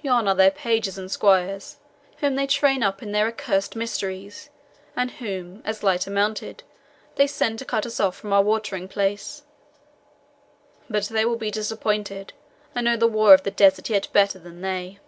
[0.00, 1.76] Yon are their pages and squires,
[2.20, 4.48] whom they train up in their accursed mysteries,
[4.96, 6.62] and whom, as lighter mounted,
[7.16, 9.42] they send to cut us off from our watering place.
[10.88, 12.32] But they will be disappointed.
[12.74, 15.00] I know the war of the desert yet better than they."